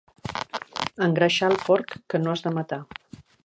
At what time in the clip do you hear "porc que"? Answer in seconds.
1.67-2.23